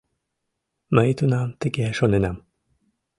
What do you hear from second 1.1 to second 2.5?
тунам тыге шоненам.